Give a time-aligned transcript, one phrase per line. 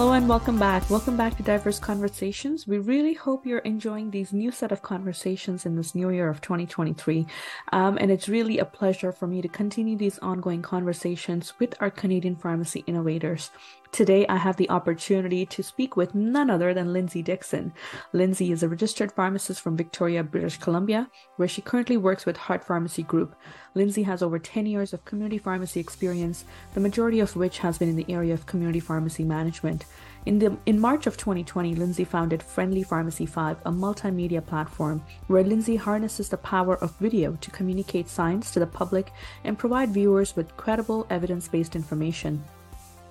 [0.00, 0.88] Hello and welcome back.
[0.88, 2.66] Welcome back to Diverse Conversations.
[2.66, 6.40] We really hope you're enjoying these new set of conversations in this new year of
[6.40, 7.26] 2023.
[7.72, 11.90] Um, and it's really a pleasure for me to continue these ongoing conversations with our
[11.90, 13.50] Canadian pharmacy innovators.
[13.92, 17.72] Today, I have the opportunity to speak with none other than Lindsay Dixon.
[18.12, 22.64] Lindsay is a registered pharmacist from Victoria, British Columbia, where she currently works with Heart
[22.64, 23.34] Pharmacy Group.
[23.74, 27.88] Lindsay has over 10 years of community pharmacy experience, the majority of which has been
[27.88, 29.86] in the area of community pharmacy management.
[30.24, 35.42] In, the, in March of 2020, Lindsay founded Friendly Pharmacy 5, a multimedia platform where
[35.42, 39.12] Lindsay harnesses the power of video to communicate science to the public
[39.42, 42.44] and provide viewers with credible, evidence based information.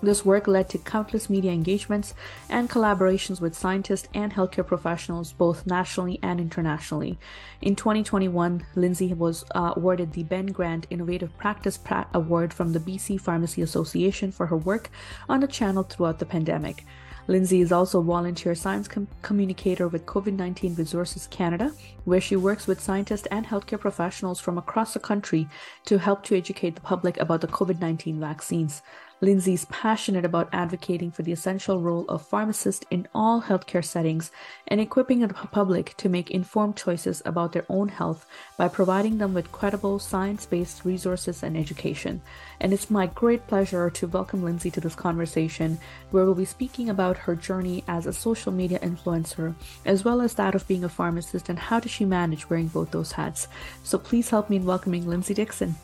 [0.02, 2.14] This work led to countless media engagements
[2.50, 7.20] and collaborations with scientists and healthcare professionals, both nationally and internationally.
[7.62, 12.80] In 2021, Lindsay was uh, awarded the Ben Gant Innovative Practice pra- Award from the
[12.80, 14.90] BC Pharmacy Association for her work
[15.28, 16.86] on the channel throughout the pandemic.
[17.28, 21.74] Lindsay is also a volunteer science com- communicator with COVID 19 Resources Canada,
[22.06, 25.48] where she works with scientists and healthcare professionals from across the country
[25.86, 28.82] to help to educate the public about the COVID 19 vaccines.
[29.22, 34.32] Lindsay is passionate about advocating for the essential role of pharmacists in all healthcare settings
[34.66, 38.26] and equipping the public to make informed choices about their own health
[38.58, 42.22] by providing them with credible science based resources and education.
[42.62, 45.80] And it's my great pleasure to welcome Lindsay to this conversation,
[46.12, 49.54] where we'll be speaking about her journey as a social media influencer,
[49.86, 52.92] as well as that of being a pharmacist and how does she manage wearing both
[52.92, 53.50] those hats.
[53.84, 55.76] So please help me in welcoming Lindsay Dixon.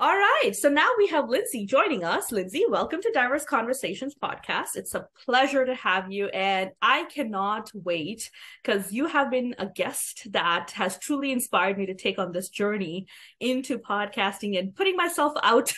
[0.00, 0.37] All right.
[0.38, 2.30] So now we have Lindsay joining us.
[2.30, 4.76] Lindsay, welcome to Diverse Conversations podcast.
[4.76, 6.28] It's a pleasure to have you.
[6.28, 8.30] And I cannot wait
[8.62, 12.50] because you have been a guest that has truly inspired me to take on this
[12.50, 13.08] journey
[13.40, 15.72] into podcasting and putting myself out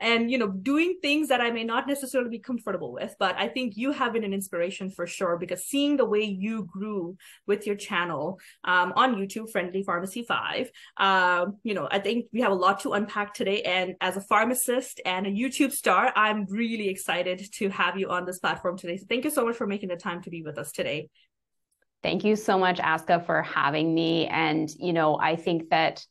[0.00, 3.16] and, you know, doing things that I may not necessarily be comfortable with.
[3.18, 6.64] But I think you have been an inspiration for sure because seeing the way you
[6.66, 7.16] grew
[7.48, 12.42] with your channel um, on YouTube, Friendly Pharmacy 5, um, you know, I think we
[12.42, 16.44] have a lot to unpack today and as a pharmacist and a YouTube star, I'm
[16.50, 18.98] really excited to have you on this platform today.
[18.98, 21.08] So thank you so much for making the time to be with us today.
[22.02, 24.26] Thank you so much, Aska, for having me.
[24.26, 26.04] And, you know, I think that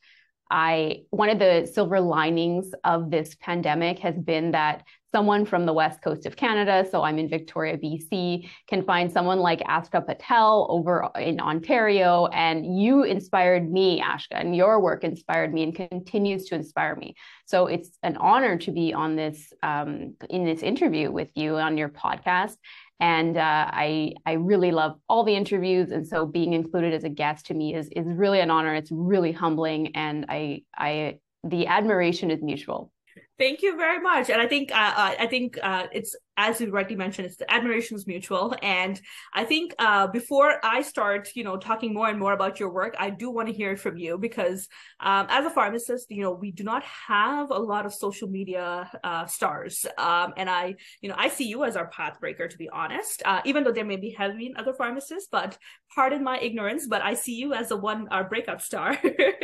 [0.53, 5.73] I one of the silver linings of this pandemic has been that someone from the
[5.73, 10.67] west coast of Canada, so I'm in Victoria, BC, can find someone like Aska Patel
[10.69, 12.27] over in Ontario.
[12.27, 17.15] And you inspired me, Aska, and your work inspired me and continues to inspire me.
[17.45, 21.77] So it's an honor to be on this um, in this interview with you on
[21.77, 22.57] your podcast
[23.03, 27.09] and uh, I I really love all the interviews, and so being included as a
[27.09, 28.73] guest to me is is really an honor.
[28.73, 32.93] It's really humbling, and I I the admiration is mutual.
[33.37, 36.71] Thank you very much, and I think uh, uh I think uh, it's as you
[36.71, 38.55] rightly mentioned, it's the admiration is mutual.
[38.61, 38.99] And
[39.33, 42.95] I think uh, before I start, you know, talking more and more about your work,
[42.97, 44.67] I do want to hear it from you because
[44.99, 48.89] um, as a pharmacist, you know, we do not have a lot of social media
[49.03, 49.85] uh, stars.
[49.97, 53.41] Um, and I, you know, I see you as our pathbreaker, to be honest, uh,
[53.45, 55.57] even though there may be have been other pharmacists, but
[55.93, 58.97] pardon my ignorance, but I see you as the one, our breakup star.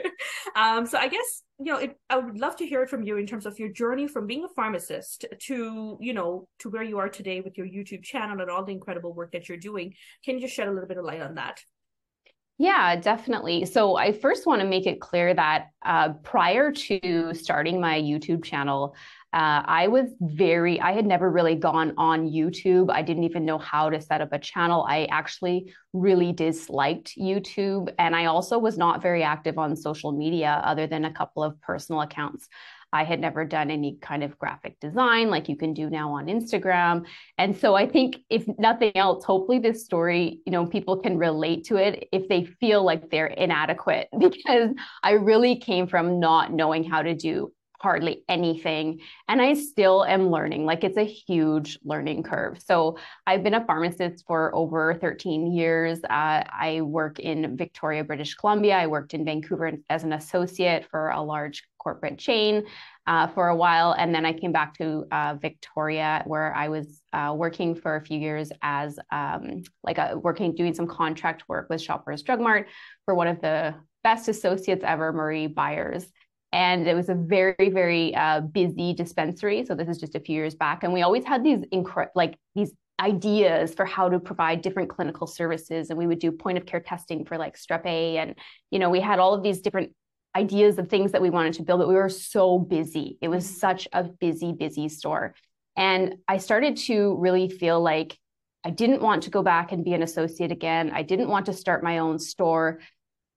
[0.56, 3.18] um, so I guess, you know, it, I would love to hear it from you
[3.18, 6.98] in terms of your journey from being a pharmacist to, you know, to where you
[6.98, 9.94] are today with your YouTube channel and all the incredible work that you're doing.
[10.24, 11.60] Can you just shed a little bit of light on that?
[12.58, 13.66] Yeah, definitely.
[13.66, 18.44] So I first want to make it clear that uh, prior to starting my YouTube
[18.44, 18.96] channel,
[19.34, 22.90] uh, I was very, I had never really gone on YouTube.
[22.92, 24.86] I didn't even know how to set up a channel.
[24.90, 27.94] I actually really disliked YouTube.
[28.00, 31.60] And I also was not very active on social media other than a couple of
[31.62, 32.48] personal accounts.
[32.92, 36.26] I had never done any kind of graphic design like you can do now on
[36.26, 37.06] Instagram.
[37.38, 41.66] And so I think if nothing else, hopefully this story, you know, people can relate
[41.66, 44.72] to it if they feel like they're inadequate because
[45.04, 47.52] I really came from not knowing how to do
[47.82, 49.00] hardly anything.
[49.28, 50.66] And I still am learning.
[50.66, 52.60] Like it's a huge learning curve.
[52.66, 56.00] So I've been a pharmacist for over 13 years.
[56.04, 58.78] Uh, I work in Victoria, British Columbia.
[58.78, 62.66] I worked in Vancouver as an associate for a large corporate chain
[63.08, 63.96] uh, for a while.
[63.98, 68.02] And then I came back to uh, Victoria, where I was uh, working for a
[68.02, 72.68] few years as um, like a, working, doing some contract work with Shoppers Drug Mart
[73.06, 73.74] for one of the
[74.04, 76.06] best associates ever, Marie Byers
[76.52, 80.36] and it was a very very uh, busy dispensary so this is just a few
[80.36, 84.62] years back and we always had these incre- like these ideas for how to provide
[84.62, 88.18] different clinical services and we would do point of care testing for like strep a
[88.18, 88.36] and
[88.72, 89.94] you know we had all of these different
[90.36, 93.18] ideas of things that we wanted to build, but we were so busy.
[93.22, 93.56] It was mm-hmm.
[93.56, 95.36] such a busy, busy store.
[95.76, 98.18] And I started to really feel like
[98.66, 100.92] I didn't want to go back and be an associate again.
[100.94, 102.80] I didn't want to start my own store.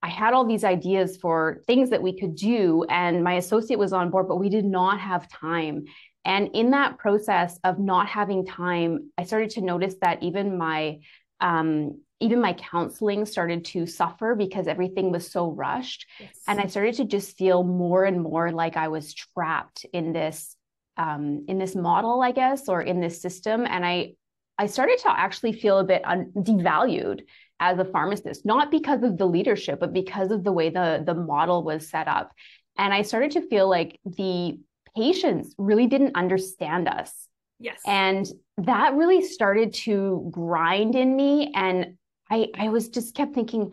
[0.02, 3.92] I had all these ideas for things that we could do, and my associate was
[3.92, 5.84] on board, but we did not have time.
[6.24, 11.00] And in that process of not having time, I started to notice that even my
[11.40, 16.30] um, even my counseling started to suffer because everything was so rushed, yes.
[16.46, 20.56] and I started to just feel more and more like I was trapped in this
[20.96, 23.66] um, in this model, I guess, or in this system.
[23.68, 24.14] And I
[24.58, 27.22] I started to actually feel a bit un- devalued
[27.60, 31.14] as a pharmacist, not because of the leadership, but because of the way the the
[31.14, 32.32] model was set up.
[32.78, 34.58] And I started to feel like the
[34.96, 37.12] patients really didn't understand us.
[37.58, 37.80] Yes.
[37.86, 38.26] And
[38.58, 41.52] that really started to grind in me.
[41.54, 41.96] And
[42.30, 43.72] I, I was just kept thinking,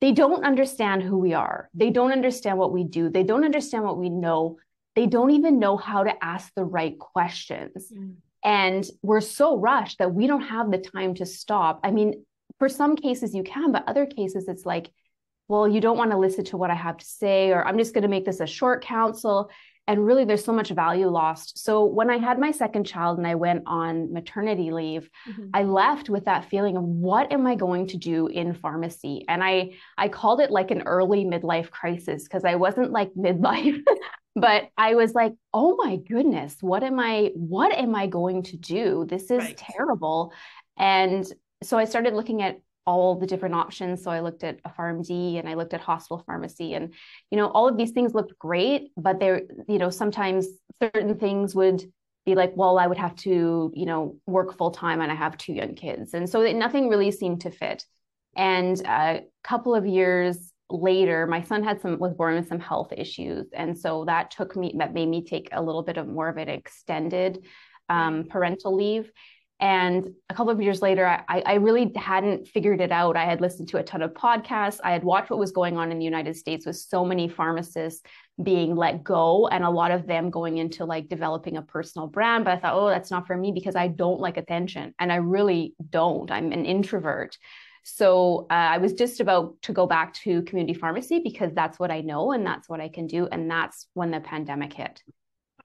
[0.00, 1.70] they don't understand who we are.
[1.74, 3.08] They don't understand what we do.
[3.08, 4.58] They don't understand what we know.
[4.96, 7.92] They don't even know how to ask the right questions.
[7.96, 8.14] Mm.
[8.44, 11.80] And we're so rushed that we don't have the time to stop.
[11.84, 12.24] I mean,
[12.62, 14.88] for some cases you can, but other cases it's like,
[15.48, 17.92] well, you don't want to listen to what I have to say, or I'm just
[17.92, 19.50] going to make this a short counsel.
[19.88, 21.58] And really, there's so much value lost.
[21.58, 25.48] So, when I had my second child and I went on maternity leave, mm-hmm.
[25.52, 29.24] I left with that feeling of what am I going to do in pharmacy?
[29.26, 33.82] And I, I called it like an early midlife crisis because I wasn't like midlife,
[34.36, 38.56] but I was like, oh my goodness, what am I, what am I going to
[38.56, 39.04] do?
[39.08, 39.56] This is right.
[39.56, 40.32] terrible.
[40.78, 41.26] And
[41.62, 44.02] so I started looking at all the different options.
[44.02, 46.92] So I looked at a PharmD and I looked at hospital pharmacy and,
[47.30, 50.48] you know, all of these things looked great, but there, you know, sometimes
[50.82, 51.84] certain things would
[52.26, 55.36] be like, well, I would have to, you know, work full time and I have
[55.36, 56.14] two young kids.
[56.14, 57.84] And so nothing really seemed to fit.
[58.36, 62.92] And a couple of years later, my son had some, was born with some health
[62.96, 63.46] issues.
[63.52, 66.36] And so that took me, that made me take a little bit of more of
[66.36, 67.44] an extended
[67.88, 69.10] um, parental leave.
[69.62, 73.16] And a couple of years later, I, I, really hadn't figured it out.
[73.16, 74.80] I had listened to a ton of podcasts.
[74.82, 78.02] I had watched what was going on in the United States with so many pharmacists
[78.42, 82.44] being let go and a lot of them going into like developing a personal brand.
[82.44, 84.96] But I thought, oh, that's not for me because I don't like attention.
[84.98, 86.28] And I really don't.
[86.32, 87.38] I'm an introvert.
[87.84, 91.92] So uh, I was just about to go back to community pharmacy because that's what
[91.92, 93.28] I know and that's what I can do.
[93.30, 95.00] And that's when the pandemic hit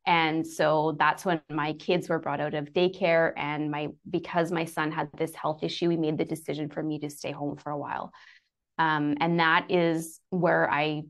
[0.08, 4.64] and so that's when my kids were brought out of daycare and my because my
[4.64, 7.72] son had this health issue we made the decision for me to stay home for
[7.72, 8.12] a while.
[8.80, 11.04] Um, and that is where i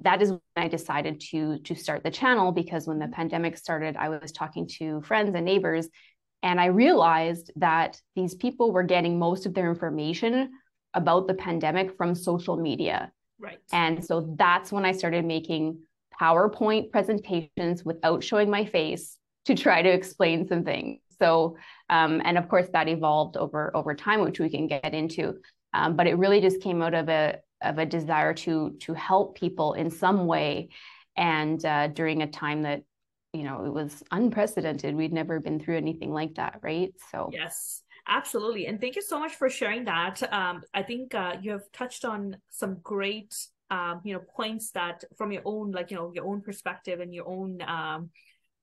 [0.00, 3.96] that is when i decided to to start the channel because when the pandemic started
[3.96, 5.88] i was talking to friends and neighbors
[6.42, 10.50] and i realized that these people were getting most of their information
[10.92, 13.10] about the pandemic from social media.
[13.40, 13.58] Right.
[13.72, 15.78] And so that's when i started making
[16.20, 21.00] PowerPoint presentations without showing my face to try to explain some things.
[21.18, 21.56] So,
[21.90, 25.34] um, and of course, that evolved over over time, which we can get into.
[25.72, 29.36] Um, but it really just came out of a of a desire to to help
[29.36, 30.70] people in some way,
[31.16, 32.82] and uh, during a time that
[33.32, 34.94] you know it was unprecedented.
[34.94, 36.92] We'd never been through anything like that, right?
[37.10, 37.82] So yes.
[38.06, 38.66] Absolutely.
[38.66, 40.22] And thank you so much for sharing that.
[40.30, 43.34] Um, I think uh, you have touched on some great
[43.74, 47.12] um, you know points that from your own like you know your own perspective and
[47.14, 48.10] your own um,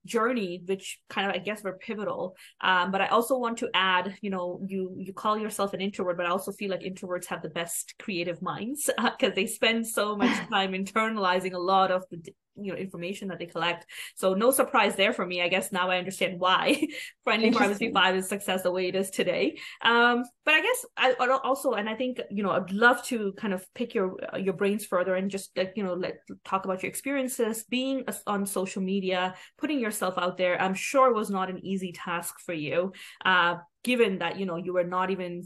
[0.06, 2.36] journey which kind of i guess were pivotal.
[2.62, 6.18] Um, but i also want to add you know you you call yourself an introvert
[6.18, 10.16] but i also feel like introverts have the best creative minds because they spend so
[10.16, 12.20] much time internalizing a lot of the
[12.56, 13.86] you know information that they collect.
[14.16, 16.88] So no surprise there for me i guess now i understand why
[17.24, 19.58] friendly pharmacy 5 is success the way it is today.
[19.82, 23.54] Um but i guess i also and i think you know i'd love to kind
[23.54, 26.90] of pick your your brains further and just like you know let talk about your
[26.90, 31.92] experiences being on social media putting yourself out there i'm sure was not an easy
[31.92, 32.92] task for you.
[33.24, 35.44] Uh given that you know you were not even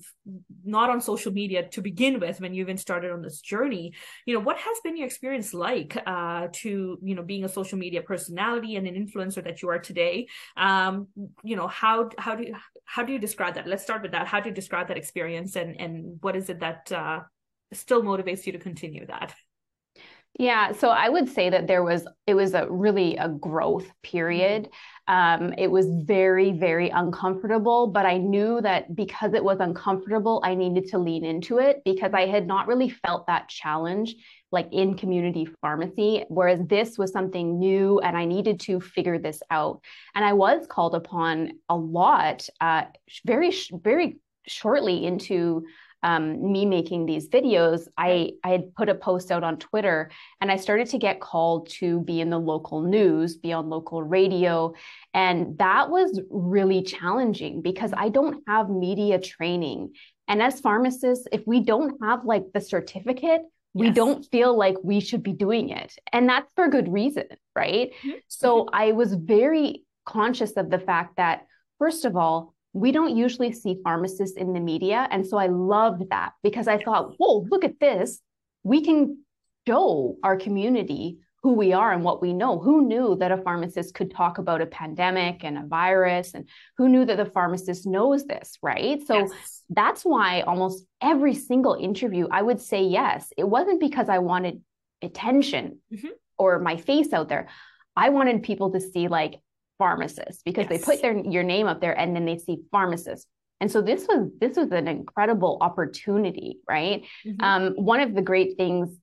[0.64, 3.94] not on social media to begin with when you even started on this journey
[4.26, 7.78] you know what has been your experience like uh to you know being a social
[7.78, 10.28] media personality and an influencer that you are today?
[10.58, 11.08] Um
[11.44, 13.68] you know how how do you how do you describe that?
[13.68, 14.28] Let's start with that.
[14.28, 17.22] How do you describe that experience and and what is it that uh
[17.74, 19.34] still motivates you to continue that
[20.38, 24.70] yeah, so I would say that there was it was a really a growth period.
[25.08, 30.56] Um, it was very very uncomfortable, but I knew that because it was uncomfortable, I
[30.56, 34.16] needed to lean into it because I had not really felt that challenge
[34.52, 39.42] like in community pharmacy, whereas this was something new and I needed to figure this
[39.52, 39.82] out.
[40.16, 42.84] And I was called upon a lot, uh,
[43.26, 45.66] very very shortly into
[46.06, 50.52] um, me making these videos, I, I had put a post out on Twitter and
[50.52, 54.74] I started to get called to be in the local news, be on local radio.
[55.16, 59.94] And that was really challenging because I don't have media training.
[60.28, 63.42] And as pharmacists, if we don't have like the certificate,
[63.74, 63.96] we yes.
[63.96, 65.92] don't feel like we should be doing it.
[66.14, 67.92] And that's for good reason, right?
[68.04, 68.20] Mm-hmm.
[68.28, 71.48] So I was very conscious of the fact that,
[71.80, 75.08] first of all, we don't usually see pharmacists in the media.
[75.10, 78.20] And so I loved that because I thought, whoa, look at this.
[78.64, 79.20] We can
[79.66, 82.60] show our community who we are and what we know.
[82.60, 86.34] Who knew that a pharmacist could talk about a pandemic and a virus?
[86.34, 89.02] And who knew that the pharmacist knows this, right?
[89.08, 89.64] So yes.
[89.70, 93.32] that's why almost every single interview, I would say yes.
[93.38, 94.62] It wasn't because I wanted
[95.02, 96.10] attention mm-hmm.
[96.38, 97.48] or my face out there.
[97.96, 99.40] I wanted people to see, like,
[99.78, 100.80] pharmacist because yes.
[100.80, 103.28] they put their your name up there and then they see pharmacist
[103.62, 107.42] and so this was this was an incredible opportunity right mm-hmm.
[107.44, 108.98] um, one of the great things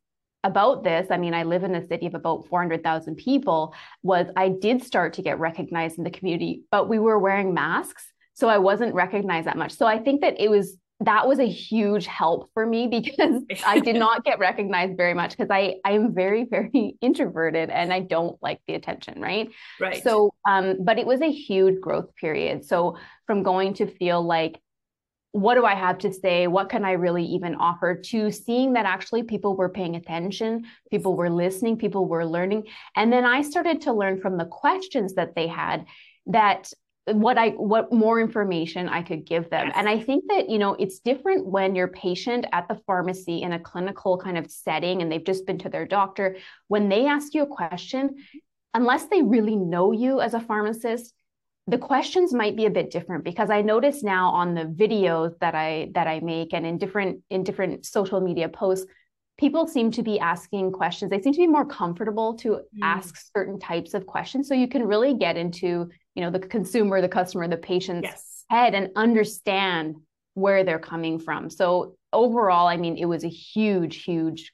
[0.45, 4.49] about this i mean i live in a city of about 400000 people was i
[4.49, 8.59] did start to get recognized in the community but we were wearing masks so i
[8.59, 12.50] wasn't recognized that much so i think that it was that was a huge help
[12.54, 16.44] for me because I did not get recognized very much because I I am very
[16.50, 19.50] very introverted and I don't like the attention, right?
[19.80, 20.02] Right.
[20.02, 22.64] So um but it was a huge growth period.
[22.64, 24.61] So from going to feel like
[25.32, 26.47] what do I have to say?
[26.47, 31.16] What can I really even offer to seeing that actually people were paying attention, people
[31.16, 32.66] were listening, people were learning.
[32.97, 35.87] And then I started to learn from the questions that they had
[36.26, 36.71] that
[37.06, 39.66] what I what more information I could give them.
[39.66, 39.75] Yes.
[39.76, 43.52] And I think that, you know, it's different when you're patient at the pharmacy in
[43.52, 46.37] a clinical kind of setting and they've just been to their doctor.
[46.68, 48.16] When they ask you a question,
[48.73, 51.12] unless they really know you as a pharmacist,
[51.66, 55.54] the questions might be a bit different because I notice now on the videos that
[55.54, 58.87] I that I make and in different in different social media posts,
[59.42, 61.11] people seem to be asking questions.
[61.11, 62.61] They seem to be more comfortable to mm.
[62.80, 64.49] ask certain types of questions.
[64.49, 68.44] So you can really get into you know the consumer the customer the patient's yes.
[68.49, 69.96] head and understand
[70.34, 74.52] where they're coming from so overall i mean it was a huge huge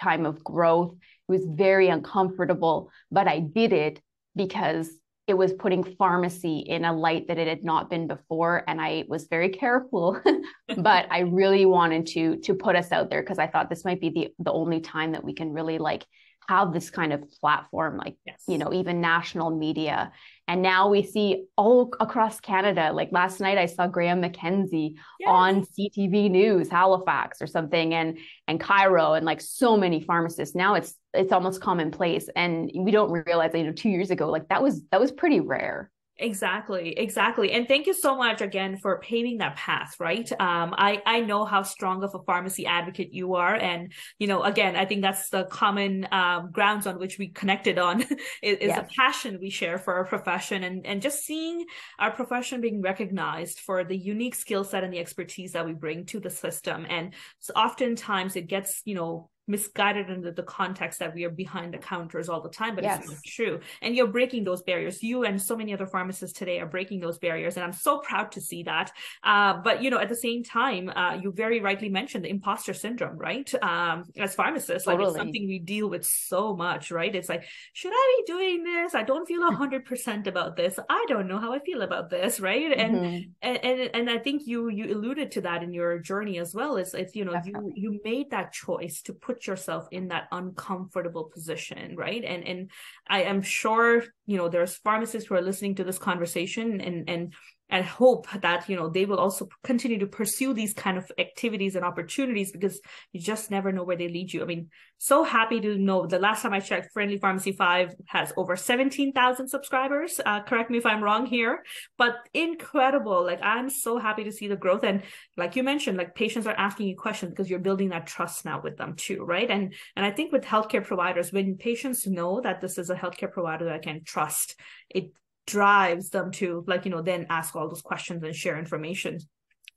[0.00, 4.00] time of growth it was very uncomfortable but i did it
[4.36, 4.90] because
[5.28, 9.04] it was putting pharmacy in a light that it had not been before and i
[9.08, 10.20] was very careful.
[10.76, 14.00] But i really wanted to to put us out there because i thought this might
[14.00, 16.06] be the the only time that we can really like
[16.48, 18.42] have this kind of platform like yes.
[18.48, 20.10] you know even national media
[20.46, 25.28] and now we see all across canada like last night i saw graham mckenzie yes.
[25.28, 30.74] on ctv news halifax or something and and cairo and like so many pharmacists now
[30.74, 34.48] it's it's almost commonplace and we don't realize that you know two years ago like
[34.48, 35.90] that was that was pretty rare
[36.20, 37.52] Exactly, exactly.
[37.52, 40.28] And thank you so much again for paving that path, right?
[40.40, 43.54] Um, I, I know how strong of a pharmacy advocate you are.
[43.54, 47.78] And, you know, again, I think that's the common um, grounds on which we connected
[47.78, 48.02] on
[48.42, 51.64] is, is a passion we share for our profession and, and just seeing
[52.00, 56.04] our profession being recognized for the unique skill set and the expertise that we bring
[56.06, 56.84] to the system.
[56.90, 61.74] And so oftentimes it gets, you know, misguided under the context that we are behind
[61.74, 63.00] the counters all the time, but yes.
[63.00, 63.60] it's not true.
[63.82, 65.02] And you're breaking those barriers.
[65.02, 68.32] You and so many other pharmacists today are breaking those barriers, and I'm so proud
[68.32, 68.92] to see that.
[69.24, 72.74] Uh, but you know, at the same time, uh, you very rightly mentioned the imposter
[72.74, 73.52] syndrome, right?
[73.62, 75.04] Um, as pharmacists, totally.
[75.04, 77.14] like it's something we deal with so much, right?
[77.14, 78.94] It's like, should I be doing this?
[78.94, 80.78] I don't feel hundred percent about this.
[80.88, 82.70] I don't know how I feel about this, right?
[82.70, 82.94] Mm-hmm.
[82.94, 86.54] And, and and and I think you you alluded to that in your journey as
[86.54, 86.76] well.
[86.76, 87.72] It's it's you know Definitely.
[87.76, 92.24] you you made that choice to put yourself in that uncomfortable position right?
[92.24, 92.70] And and
[93.10, 97.34] i am sure you know there's pharmacists who are listening to this conversation and and
[97.70, 101.76] and hope that you know they will also continue to pursue these kind of activities
[101.76, 102.80] and opportunities because
[103.12, 104.42] you just never know where they lead you.
[104.42, 108.32] I mean so happy to know the last time i checked friendly pharmacy 5 has
[108.36, 110.20] over 17,000 subscribers.
[110.24, 111.62] Uh, correct me if i'm wrong here
[111.96, 113.24] but incredible.
[113.24, 114.82] Like i'm so happy to see the growth.
[114.84, 115.02] And
[115.36, 118.60] like you mentioned like patients are asking you questions because you're building that trust now
[118.60, 119.50] with them too right?
[119.50, 123.32] And and i think with healthcare providers when patients know that this is a healthcare
[123.32, 124.54] provider that I can trust
[124.90, 125.10] it
[125.48, 129.18] drives them to like you know then ask all those questions and share information.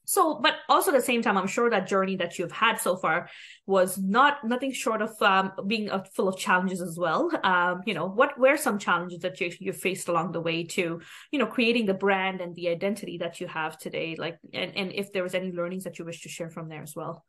[0.03, 2.97] So but also at the same time i'm sure that journey that you've had so
[2.97, 3.29] far
[3.65, 7.31] was not nothing short of um, being uh, full of challenges as well.
[7.43, 10.99] Um, you know what were some challenges that you, you faced along the way to
[11.31, 14.15] you know creating the brand and the identity that you have today?
[14.17, 16.83] Like and, and if there was any learnings that you wish to share from there
[16.83, 17.23] as well?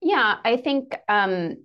[0.00, 1.56] Yeah i think um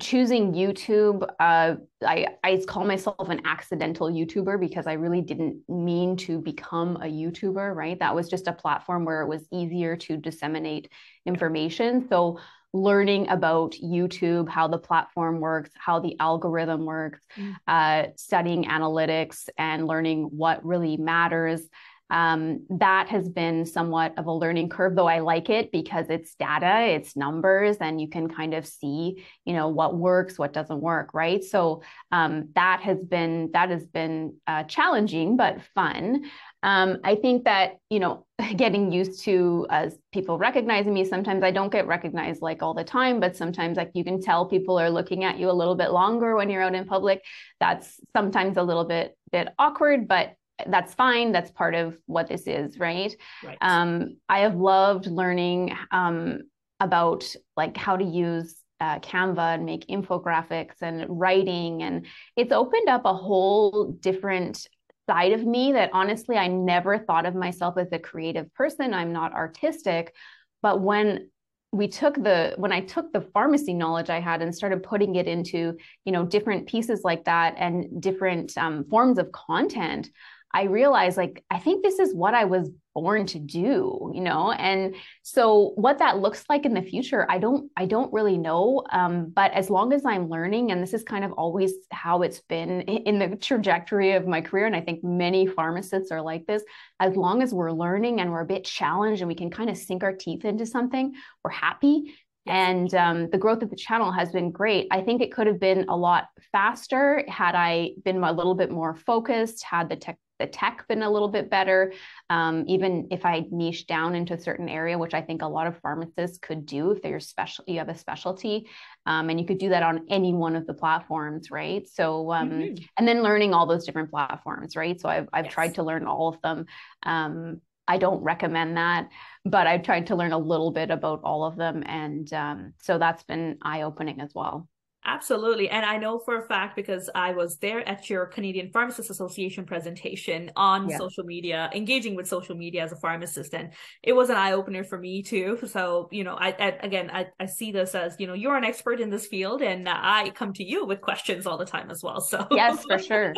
[0.00, 6.16] choosing YouTube, uh, I, I call myself an accidental YouTuber because I really didn't mean
[6.18, 7.98] to become a YouTuber, right?
[7.98, 10.90] That was just a platform where it was easier to disseminate
[11.24, 12.08] information.
[12.08, 12.38] So
[12.74, 17.54] learning about YouTube, how the platform works, how the algorithm works, mm.
[17.66, 21.62] uh, studying analytics and learning what really matters
[22.10, 26.34] um, that has been somewhat of a learning curve though i like it because it's
[26.36, 30.80] data it's numbers and you can kind of see you know what works what doesn't
[30.80, 31.42] work right?
[31.42, 31.82] So
[32.12, 36.24] um, that has been that has been uh, challenging but fun.
[36.62, 41.50] Um, i think that you know getting used to as people recognizing me sometimes i
[41.50, 44.90] don't get recognized like all the time but sometimes like you can tell people are
[44.90, 47.22] looking at you a little bit longer when you're out in public.
[47.60, 50.34] That's sometimes a little bit bit awkward but
[50.66, 51.32] that's fine.
[51.32, 53.14] That's part of what this is, right?
[53.44, 53.58] right.
[53.60, 56.42] Um, I have loved learning um,
[56.80, 57.24] about
[57.56, 63.02] like how to use uh, Canva and make infographics and writing, and it's opened up
[63.04, 64.68] a whole different
[65.08, 68.92] side of me that honestly I never thought of myself as a creative person.
[68.92, 70.14] I'm not artistic,
[70.62, 71.30] but when
[71.72, 75.26] we took the when i took the pharmacy knowledge i had and started putting it
[75.26, 80.08] into you know different pieces like that and different um, forms of content
[80.54, 84.52] I realized like I think this is what I was born to do, you know.
[84.52, 88.82] And so what that looks like in the future, I don't I don't really know.
[88.90, 92.40] Um, but as long as I'm learning, and this is kind of always how it's
[92.40, 96.62] been in the trajectory of my career, and I think many pharmacists are like this.
[97.00, 99.76] As long as we're learning and we're a bit challenged and we can kind of
[99.76, 102.14] sink our teeth into something, we're happy
[102.46, 104.86] and um, the growth of the channel has been great.
[104.90, 108.70] I think it could have been a lot faster had I been a little bit
[108.70, 111.92] more focused, had the tech the tech been a little bit better
[112.30, 115.66] um, even if i niche down into a certain area which i think a lot
[115.66, 118.68] of pharmacists could do if they're special you have a specialty
[119.06, 122.50] um, and you could do that on any one of the platforms right so um,
[122.50, 122.84] mm-hmm.
[122.98, 125.54] and then learning all those different platforms right so i've, I've yes.
[125.54, 126.66] tried to learn all of them
[127.04, 129.08] um, I don't recommend that,
[129.44, 131.82] but I've tried to learn a little bit about all of them.
[131.86, 134.68] And um, so that's been eye opening as well.
[135.06, 135.70] Absolutely.
[135.70, 139.64] And I know for a fact because I was there at your Canadian Pharmacists Association
[139.64, 140.98] presentation on yeah.
[140.98, 143.54] social media, engaging with social media as a pharmacist.
[143.54, 145.58] And it was an eye opener for me too.
[145.66, 148.64] So, you know, I, I again, I, I see this as, you know, you're an
[148.64, 152.02] expert in this field and I come to you with questions all the time as
[152.02, 152.20] well.
[152.20, 153.32] So, yes, for sure.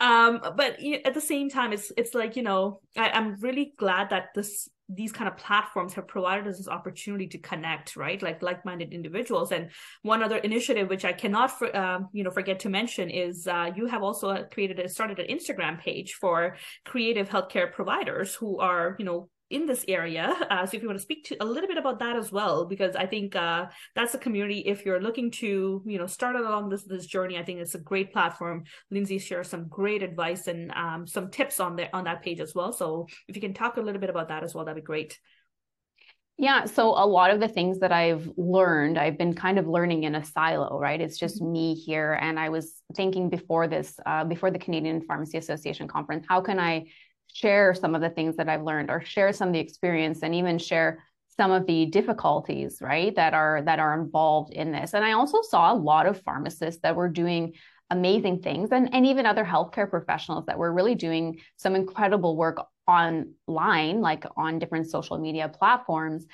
[0.00, 4.08] um, but at the same time, it's, it's like, you know, I, I'm really glad
[4.10, 8.22] that this these kind of platforms have provided us this opportunity to connect right?
[8.22, 9.52] Like like-minded individuals.
[9.52, 9.70] And
[10.02, 13.70] one other initiative which i cannot for, uh, you know forget to mention is uh,
[13.74, 18.96] you have also created a started an instagram page for creative healthcare providers who are
[18.98, 20.34] you know in this area.
[20.50, 22.66] Uh, so if you want to speak to a little bit about that as well,
[22.66, 24.60] because I think uh, that's a community.
[24.60, 27.80] If you're looking to, you know, start along this this journey, I think it's a
[27.80, 28.64] great platform.
[28.90, 32.54] Lindsay shares some great advice and um, some tips on there on that page as
[32.54, 32.72] well.
[32.72, 35.18] So if you can talk a little bit about that as well, that'd be great.
[36.36, 40.02] Yeah, so a lot of the things that I've learned, I've been kind of learning
[40.02, 41.00] in a silo, right?
[41.00, 41.52] It's just mm-hmm.
[41.52, 46.26] me here, and I was thinking before this, uh, before the Canadian Pharmacy Association conference,
[46.28, 46.86] how can I
[47.34, 50.34] share some of the things that I've learned or share some of the experience and
[50.34, 51.00] even share
[51.36, 54.94] some of the difficulties right that are that are involved in this.
[54.94, 57.54] And i also saw a lot of pharmacists that were doing
[57.90, 62.64] amazing things and, and even other healthcare professionals that were really doing some incredible work
[62.86, 66.24] online like on different social media platforms.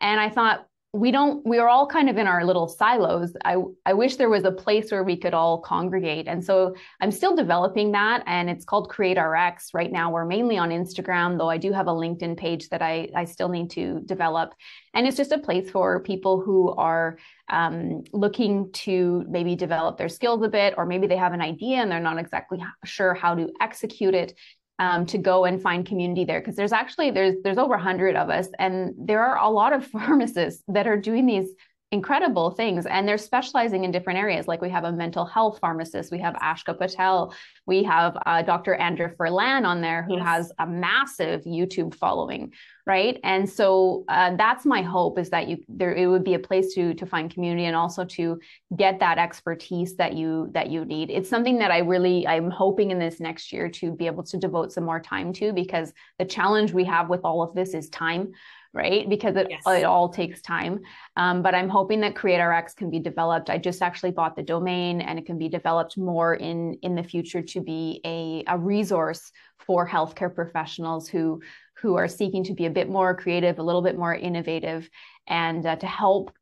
[0.00, 3.32] And i thought we don't we are all kind of in our little silos.
[3.44, 6.26] I i wish there was a place where we could all congregate.
[6.26, 10.58] And so i'm still developing that and it's called create rx right now we're mainly
[10.58, 14.00] on instagram though i do have a linkedin page that i i still need to
[14.00, 14.52] develop.
[14.92, 20.08] And it's just a place for people who are um, looking to maybe develop their
[20.08, 23.36] skills a bit or maybe they have an idea and they're not exactly sure how
[23.36, 24.34] to execute it
[24.80, 26.40] um, to go and find community there.
[26.40, 29.86] Because there's actually there's there's over 100 of us and there are a lot of
[29.94, 31.50] pharmacists that are doing these
[31.92, 34.46] incredible things and they're specializing in different areas.
[34.46, 37.34] Like we have a mental health pharmacist we have ashka patel
[37.66, 40.26] we have uh, dr andrea furlan on there who yes.
[40.26, 42.52] has a massive youtube following
[42.90, 43.20] right?
[43.22, 46.74] And so uh, that's my hope is that you there it would be a place
[46.74, 48.40] to to find community and also to
[48.76, 51.08] get that expertise that you that you need.
[51.08, 54.36] It's something that i really i'm hoping in this next year to be able to
[54.36, 57.88] devote some more time to because the challenge we have with all of this is
[57.90, 58.32] time
[58.72, 59.08] right?
[59.08, 59.62] Because it, yes.
[59.66, 60.80] it all takes time.
[61.16, 63.50] Um, but I'm hoping that CreateRx can be developed.
[63.50, 67.02] I just actually bought the domain and it can be developed more in, in the
[67.02, 71.40] future to be a, a resource for healthcare professionals who,
[71.78, 74.88] who are seeking to be a bit more creative, a little bit more innovative,
[75.26, 76.32] and uh, to help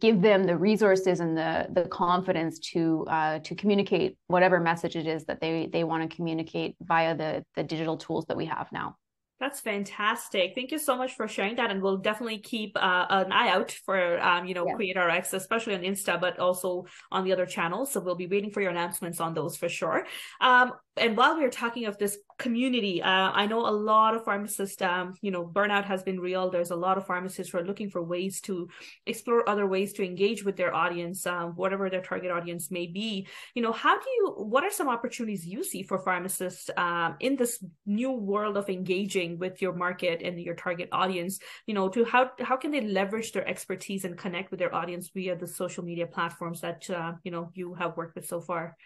[0.00, 5.06] give them the resources and the the confidence to uh, to communicate whatever message it
[5.06, 8.66] is that they they want to communicate via the the digital tools that we have
[8.72, 8.96] now.
[9.40, 10.52] That's fantastic.
[10.56, 13.70] Thank you so much for sharing that, and we'll definitely keep uh, an eye out
[13.70, 14.74] for um, you know yeah.
[14.74, 17.92] Create RX, especially on Insta, but also on the other channels.
[17.92, 20.06] So we'll be waiting for your announcements on those for sure.
[20.40, 24.24] Um, and while we are talking of this community, uh, I know a lot of
[24.24, 24.80] pharmacists.
[24.80, 26.50] Um, you know, burnout has been real.
[26.50, 28.68] There's a lot of pharmacists who are looking for ways to
[29.06, 33.26] explore other ways to engage with their audience, um, whatever their target audience may be.
[33.54, 34.34] You know, how do you?
[34.36, 39.18] What are some opportunities you see for pharmacists um, in this new world of engaging?
[39.38, 43.32] with your market and your target audience you know to how how can they leverage
[43.32, 47.30] their expertise and connect with their audience via the social media platforms that uh, you
[47.30, 48.76] know you have worked with so far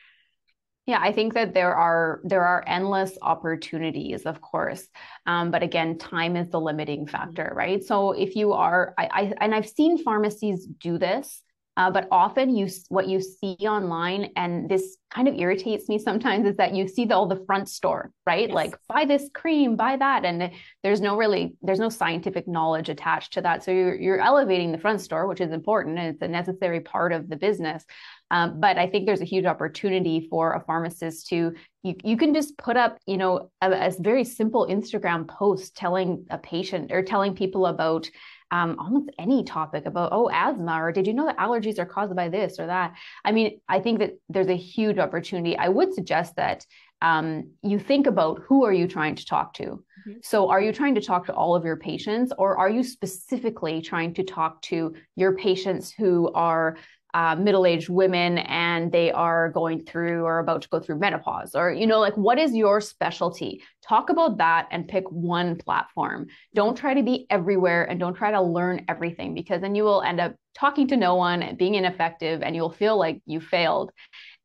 [0.86, 4.88] yeah, I think that there are there are endless opportunities, of course,
[5.26, 7.82] um, but again, time is the limiting factor, right?
[7.84, 11.40] So if you are, I, I and I've seen pharmacies do this,
[11.76, 16.46] uh, but often you what you see online, and this kind of irritates me sometimes,
[16.46, 18.48] is that you see the, all the front store, right?
[18.48, 18.54] Yes.
[18.54, 20.50] Like buy this cream, buy that, and
[20.82, 23.62] there's no really there's no scientific knowledge attached to that.
[23.62, 27.12] So you're you're elevating the front store, which is important, and it's a necessary part
[27.12, 27.84] of the business.
[28.32, 32.32] Um, but I think there's a huge opportunity for a pharmacist to you, you can
[32.32, 37.02] just put up you know a, a very simple Instagram post telling a patient or
[37.02, 38.08] telling people about
[38.50, 42.16] um, almost any topic about oh asthma or did you know that allergies are caused
[42.16, 42.94] by this or that?
[43.24, 45.56] I mean i think that there's a huge opportunity.
[45.56, 46.64] I would suggest that
[47.02, 49.84] um, you think about who are you trying to talk to?
[50.08, 50.18] Mm-hmm.
[50.24, 53.80] so are you trying to talk to all of your patients or are you specifically
[53.80, 56.76] trying to talk to your patients who are
[57.14, 61.70] uh, middle-aged women and they are going through or about to go through menopause or
[61.70, 63.62] you know like what is your specialty?
[63.82, 66.28] Talk about that and pick one platform.
[66.54, 70.02] Don't try to be everywhere and don't try to learn everything because then you will
[70.02, 73.90] end up talking to no one and being ineffective and you'll feel like you failed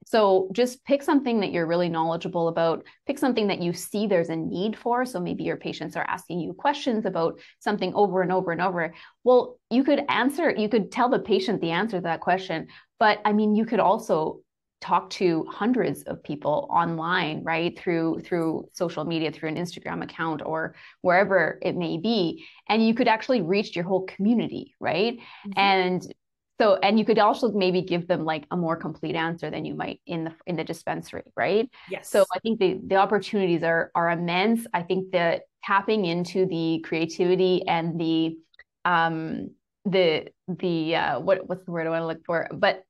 [0.09, 4.29] so just pick something that you're really knowledgeable about, pick something that you see there's
[4.29, 5.03] a need for.
[5.05, 8.93] So maybe your patients are asking you questions about something over and over and over.
[9.25, 12.67] Well, you could answer, you could tell the patient the answer to that question.
[12.99, 14.39] But I mean, you could also
[14.79, 20.39] talk to hundreds of people online right through through social media through an instagram account
[20.45, 25.51] or wherever it may be and you could actually reach your whole community right mm-hmm.
[25.55, 26.13] and
[26.59, 29.75] so and you could also maybe give them like a more complete answer than you
[29.75, 31.69] might in the in the dispensary right?
[31.89, 32.09] Yes.
[32.09, 34.65] So i think the the opportunities are are immense.
[34.73, 38.37] I think that tapping into the creativity and the
[38.85, 39.51] um
[39.85, 42.47] the the uh what what's the word i want to look for?
[42.51, 42.83] But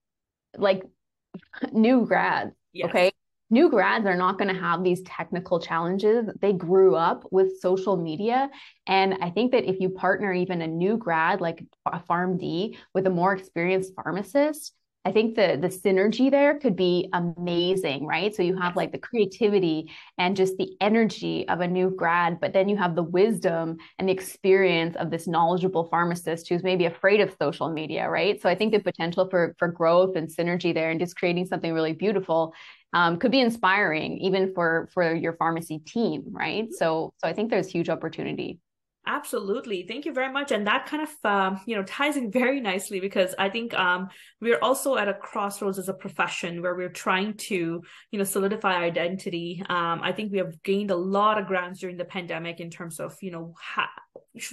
[0.58, 0.84] like
[1.72, 2.90] new grads yes.
[2.90, 3.12] okay
[3.50, 6.28] new grads are not going to have these technical challenges.
[6.42, 8.50] They grew up with social media.
[8.88, 13.08] And I think that if you partner even a new grad like a PharmD with
[13.08, 14.74] a more experienced pharmacist,
[15.08, 18.36] I think the the synergy there could be amazing, right?
[18.36, 22.52] So you have like the creativity and just the energy of a new grad, but
[22.52, 27.22] then you have the wisdom and the experience of this knowledgeable pharmacist who's maybe afraid
[27.22, 28.42] of social media, right?
[28.42, 31.72] So I think the potential for for growth and synergy there and just creating something
[31.72, 32.54] really beautiful
[32.94, 36.74] um, could be inspiring even for for your pharmacy team right mm-hmm.
[36.74, 38.60] so so i think there's huge opportunity
[39.08, 39.86] Absolutely.
[39.88, 40.52] Thank you very much.
[40.52, 44.10] And that kind of, um, you know, ties in very nicely because I think um,
[44.42, 48.76] we're also at a crossroads as a profession where we're trying to, you know, solidify
[48.76, 49.64] identity.
[49.70, 53.00] Um, I think we have gained a lot of grounds during the pandemic in terms
[53.00, 53.90] of, you know, ha-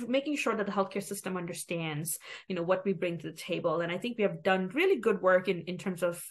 [0.07, 3.81] making sure that the healthcare system understands, you know, what we bring to the table.
[3.81, 6.22] And I think we have done really good work in, in terms of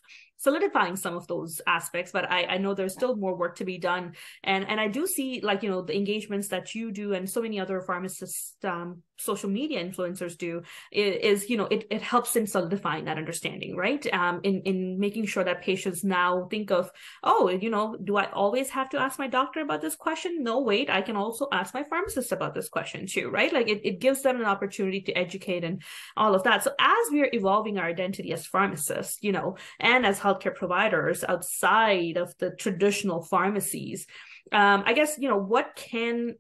[0.43, 3.78] solidifying some of those aspects but I, I know there's still more work to be
[3.78, 7.30] done and and i do see like you know the engagements that you do and
[7.30, 12.36] so many other pharmacists um, social media influencers do is, you know it, it helps
[12.36, 14.05] in solidifying that understanding right?
[14.13, 16.91] Um in in making sure that patients now think of
[17.23, 20.43] oh you know do i always have to ask my doctor about this question?
[20.43, 23.51] No wait i can also ask my pharmacist about this question too right?
[23.53, 25.81] Like it, it gives them an opportunity to educate and
[26.15, 26.63] all of that.
[26.63, 32.17] So as we're evolving our identity as pharmacists you know and as healthcare providers outside
[32.17, 34.05] of the traditional pharmacies
[34.51, 36.36] um, I guess you know what can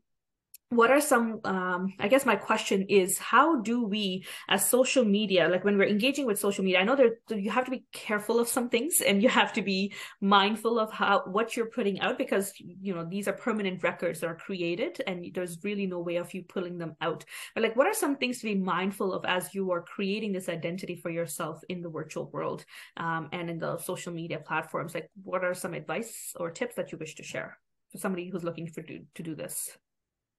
[0.75, 5.47] what are some um, i guess my question is how do we as social media
[5.47, 8.39] like when we're engaging with social media i know that you have to be careful
[8.39, 12.17] of some things and you have to be mindful of how what you're putting out
[12.17, 16.17] because you know these are permanent records that are created and there's really no way
[16.17, 17.25] of you pulling them out.
[17.53, 20.49] But like what are some things to be mindful of as you are creating this
[20.49, 22.65] identity for yourself in the virtual world
[22.97, 24.93] um, and in the social media platforms?
[24.93, 27.57] Like what are some advice or tips that you wish to share
[27.91, 29.77] for somebody who's looking for to do this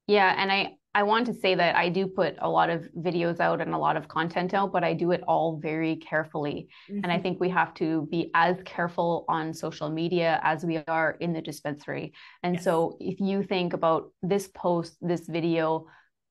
[0.06, 3.40] Yeah, and I I want to say that I do put a lot of videos
[3.40, 6.68] out and a lot of content out, but I do it all very carefully.
[6.88, 7.00] Mm-hmm.
[7.02, 7.22] And I mm-hmm.
[7.22, 11.42] think we have to be as careful on social media as we are in the
[11.42, 12.12] dispensary.
[12.44, 12.64] And yes.
[12.64, 15.86] so if you think about this post, this video,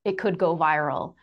[0.05, 1.15] it could go viral.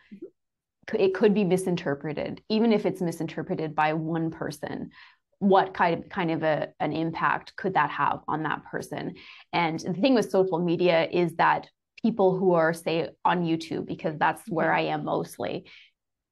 [0.93, 4.91] It could be misinterpreted, even if it's misinterpreted by one person
[5.39, 9.15] what kind of kind of a, an impact could that have on that person
[9.51, 11.67] and the thing with social media is that
[12.03, 14.87] people who are say on YouTube because that's where mm-hmm.
[14.87, 15.65] I am mostly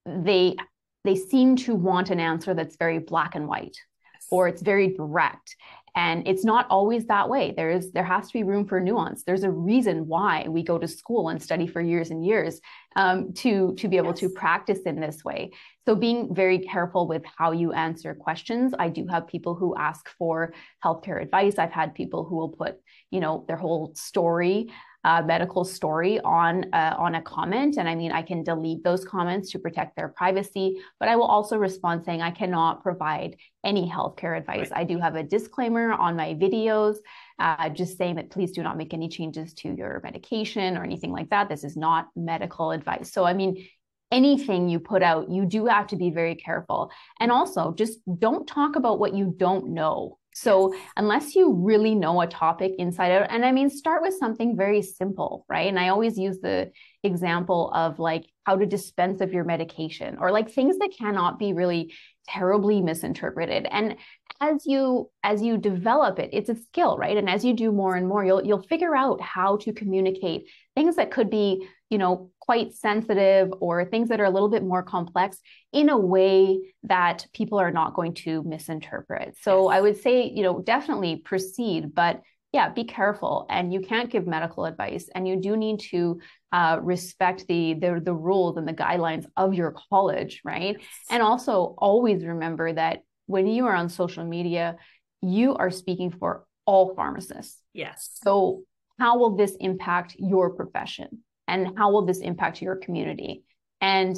[0.05, 0.55] they
[1.03, 3.77] they seem to want an answer that's very black and white
[4.13, 4.25] yes.
[4.31, 5.55] or it's very direct
[5.95, 9.23] and it's not always that way there is there has to be room for nuance
[9.23, 12.61] there's a reason why we go to school and study for years and years
[12.95, 14.19] um, to to be able yes.
[14.19, 15.51] to practice in this way
[15.85, 20.09] so being very careful with how you answer questions i do have people who ask
[20.17, 20.53] for
[20.83, 22.75] healthcare advice i've had people who will put
[23.09, 24.69] you know their whole story
[25.03, 29.05] uh, medical story on uh, on a comment and i mean i can delete those
[29.05, 33.89] comments to protect their privacy but i will also respond saying i cannot provide any
[33.89, 34.81] healthcare advice right.
[34.81, 36.97] i do have a disclaimer on my videos
[37.39, 41.11] uh, just saying that please do not make any changes to your medication or anything
[41.11, 43.65] like that this is not medical advice so i mean
[44.11, 46.91] anything you put out, you do have to be very careful.
[47.19, 50.17] And also, just don't talk about what you don't know.
[50.33, 54.55] So, unless you really know a topic inside out, and I mean, start with something
[54.55, 55.67] very simple, right?
[55.67, 56.71] And I always use the
[57.03, 61.53] example of like how to dispense of your medication or like things that cannot be
[61.53, 61.93] really
[62.27, 63.67] terribly misinterpreted.
[63.69, 63.95] And
[64.39, 67.17] as you as you develop it, it's a skill, right?
[67.17, 70.47] And as you do more and more, you'll you'll figure out how to communicate
[70.79, 74.63] things that could be, you know, quite sensitive or things that are a little bit
[74.63, 75.37] more complex
[75.73, 79.35] in a way that people are not going to misinterpret.
[79.41, 82.21] So I would say, you know, definitely proceed, but
[82.53, 83.45] yeah, be careful.
[83.49, 88.01] And you can't give medical advice, and you do need to uh, respect the, the
[88.09, 90.75] the rules and the guidelines of your college, right?
[91.11, 94.77] And also always remember that when you are on social media,
[95.21, 97.61] you are speaking for all pharmacists.
[97.73, 98.09] Yes.
[98.23, 98.63] So
[98.99, 101.23] how will this impact your profession?
[101.49, 103.43] and how will this impact your community
[103.81, 104.15] and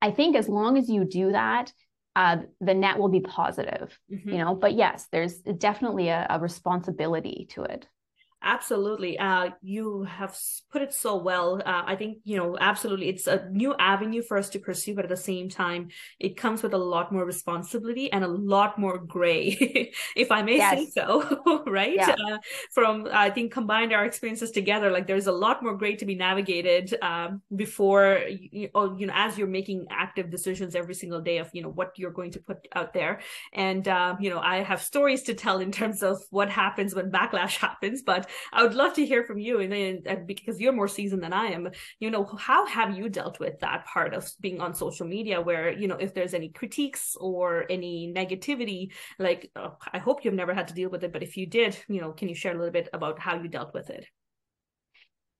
[0.00, 1.72] i think as long as you do that
[2.14, 4.30] uh, the net will be positive mm-hmm.
[4.30, 7.86] you know but yes there's definitely a, a responsibility to it
[8.44, 9.18] Absolutely.
[9.18, 10.36] Uh, you have
[10.70, 11.62] put it so well.
[11.64, 13.08] Uh, I think, you know, absolutely.
[13.08, 16.62] It's a new avenue for us to pursue, but at the same time, it comes
[16.62, 20.78] with a lot more responsibility and a lot more gray, if I may yes.
[20.78, 21.94] say so, right?
[21.94, 22.16] Yeah.
[22.18, 22.38] Uh,
[22.72, 26.16] from, I think, combined our experiences together, like there's a lot more gray to be
[26.16, 31.38] navigated um, before, you, or, you know, as you're making active decisions every single day
[31.38, 33.20] of, you know, what you're going to put out there.
[33.52, 37.12] And, um, you know, I have stories to tell in terms of what happens when
[37.12, 39.72] backlash happens, but I would love to hear from you, and,
[40.06, 43.60] and because you're more seasoned than I am, you know, how have you dealt with
[43.60, 47.64] that part of being on social media, where you know, if there's any critiques or
[47.70, 51.36] any negativity, like oh, I hope you've never had to deal with it, but if
[51.36, 53.90] you did, you know, can you share a little bit about how you dealt with
[53.90, 54.06] it?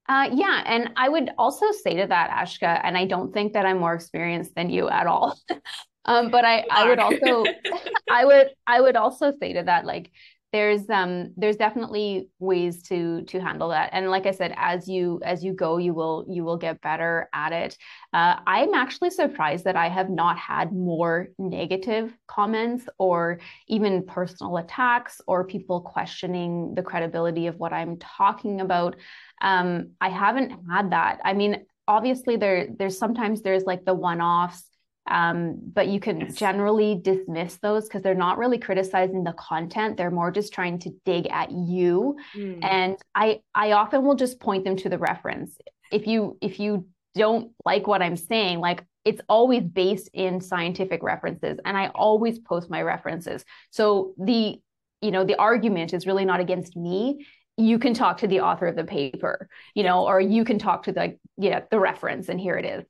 [0.08, 3.66] Uh, yeah, and I would also say to that, Ashka, and I don't think that
[3.66, 5.38] I'm more experienced than you at all.
[6.04, 7.44] um, but I, I would also,
[8.10, 10.10] I would, I would also say to that, like,
[10.52, 13.90] there's um there's definitely ways to to handle that.
[13.92, 17.28] And like i said as you as you go you will you will get better
[17.32, 17.76] at it.
[18.12, 24.58] Uh, i'm actually surprised that i have not had more negative comments or even personal
[24.58, 28.96] attacks or people questioning the credibility of what i'm talking about.
[29.40, 31.20] Um, i haven't had that.
[31.24, 34.64] I mean obviously there there's sometimes there's like the one-offs
[35.10, 36.34] um, but you can yes.
[36.36, 39.96] generally dismiss those because they're not really criticizing the content.
[39.96, 42.16] They're more just trying to dig at you.
[42.36, 42.58] Mm.
[42.62, 45.56] and i i often will just point them to the reference.
[45.90, 51.02] If you if you don't like what i'm saying like it's always based in scientific
[51.02, 53.44] references and i always post my references.
[53.70, 54.60] So the
[55.00, 57.26] you know the argument is really not against me.
[57.58, 60.84] You can talk to the author of the paper you know or you can talk
[60.84, 62.84] to the yeah the reference and here it is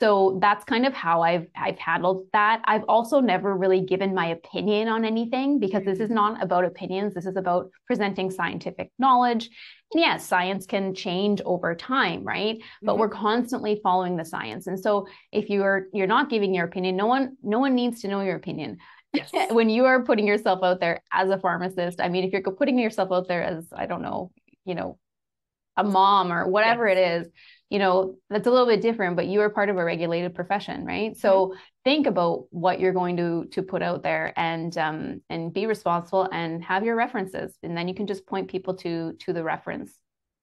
[0.00, 2.62] so that's kind of how I've I've handled that.
[2.64, 6.14] I've also never really given my opinion on anything because this is mm-hmm.
[6.14, 7.14] not about opinions.
[7.14, 9.50] This is about presenting scientific knowledge.
[9.92, 12.58] And yes, science can change over time, right?
[12.82, 13.00] But mm-hmm.
[13.00, 14.68] we're constantly following the science.
[14.68, 18.08] And so if you're you're not giving your opinion, no one no one needs to
[18.08, 18.78] know your opinion.
[19.12, 19.32] Yes.
[19.50, 22.78] when you are putting yourself out there as a pharmacist, I mean, if you're putting
[22.78, 24.30] yourself out there as I don't know,
[24.64, 24.98] you know,
[25.76, 26.98] a mom or whatever yes.
[26.98, 27.32] it is,
[27.70, 30.84] you know that's a little bit different but you are part of a regulated profession
[30.84, 31.58] right so mm-hmm.
[31.84, 36.28] think about what you're going to to put out there and um and be responsible
[36.32, 39.92] and have your references and then you can just point people to to the reference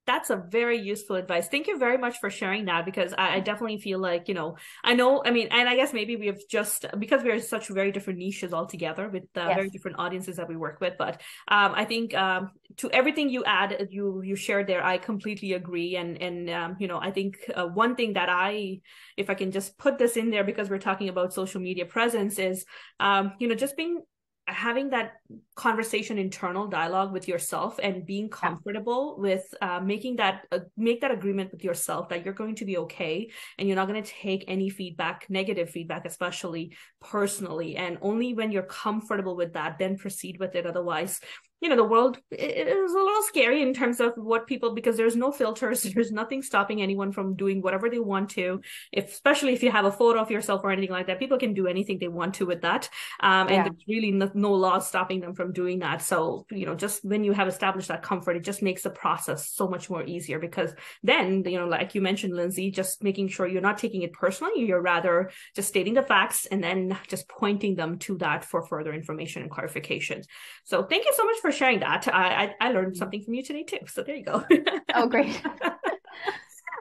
[0.06, 1.48] that's a very useful advice.
[1.48, 4.58] Thank you very much for sharing that because I, I, definitely feel like, you know,
[4.84, 7.68] I know, I mean, and I guess maybe we have just because we are such
[7.68, 9.56] very different niches altogether with uh, yes.
[9.56, 10.94] very different audiences that we work with.
[10.98, 15.54] But um, I think um, to everything you add, you you shared there, I completely
[15.54, 15.96] agree.
[15.96, 18.82] And and um, you know, I think uh, one thing that I,
[19.18, 22.38] if I can just put this in there because we're talking about social media presence,
[22.38, 22.65] is
[23.00, 24.02] um, you know, just being
[24.48, 25.14] having that
[25.56, 29.22] conversation internal dialogue with yourself and being comfortable yeah.
[29.22, 32.78] with uh, making that uh, make that agreement with yourself that you're going to be
[32.78, 38.34] okay and you're not going to take any feedback negative feedback especially personally and only
[38.34, 41.20] when you're comfortable with that then proceed with it otherwise
[41.62, 45.15] you know the world is a little scary in terms of what people because there's
[45.15, 48.62] no filters there's nothing stopping anyone from doing whatever they want to.
[48.91, 51.54] If especially if you have a photo of yourself or anything like that people can
[51.54, 52.89] do anything they want to with that.
[53.20, 53.63] Um, and yeah.
[53.63, 56.02] there's really no, no law stopping them from doing that.
[56.02, 59.50] So you know just when you have established that comfort it just makes the process
[59.50, 63.48] so much more easier because then you know like you mentioned lindsay just making sure
[63.48, 64.65] you're not taking it personally.
[64.65, 68.94] You're rather just stating the facts and then just pointing them to that for further
[68.94, 70.24] information and clarification.
[70.65, 72.08] So thank you so much for sharing that.
[72.08, 72.98] I, I, I learned mm-hmm.
[72.98, 73.80] something from you today too.
[73.88, 74.46] So there you go.
[74.94, 75.41] oh, great.